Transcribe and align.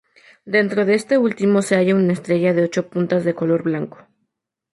Dentro 0.55 0.83
de 0.85 0.95
este 0.95 1.19
último 1.19 1.61
se 1.61 1.75
halla 1.75 1.93
una 1.93 2.13
estrella 2.13 2.55
de 2.55 2.63
ocho 2.63 2.89
puntas 2.89 3.23
de 3.23 3.35
color 3.35 3.61
blanco. 3.61 3.99